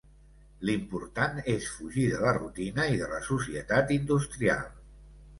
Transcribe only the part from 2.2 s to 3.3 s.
la rutina i de la